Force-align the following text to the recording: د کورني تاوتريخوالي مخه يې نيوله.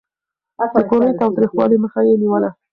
د 0.73 0.75
کورني 0.89 1.13
تاوتريخوالي 1.19 1.77
مخه 1.83 1.99
يې 2.07 2.13
نيوله. 2.21 2.49